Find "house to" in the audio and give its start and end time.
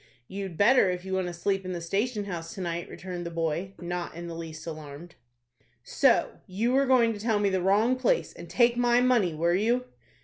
2.25-2.61